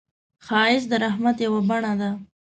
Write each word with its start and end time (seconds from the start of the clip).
ښایست 0.45 0.87
د 0.91 0.93
رحمت 1.05 1.37
یو 1.45 1.55
بڼه 1.69 1.93
ده 1.99 2.09